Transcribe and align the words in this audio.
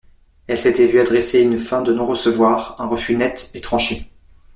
Elle 0.47 0.57
s’était 0.57 0.87
vue 0.87 0.99
adresser 0.99 1.43
une 1.43 1.59
fin 1.59 1.83
de 1.83 1.93
non-recevoir, 1.93 2.75
un 2.79 2.87
refus 2.87 3.15
net 3.15 3.51
et 3.53 3.61
tranché. 3.61 4.11